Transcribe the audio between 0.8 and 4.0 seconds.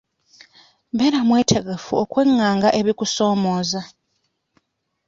Beera mwetegefu okwenganga ebisoomooza.